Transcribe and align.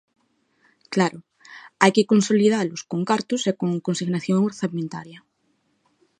Claro, 0.93 1.19
hai 1.81 1.91
que 1.95 2.09
consolidalos 2.11 2.81
con 2.91 3.01
cartos 3.09 3.41
e 3.51 3.53
con 3.59 3.69
consignación 3.87 4.39
orzamentaria. 4.49 5.19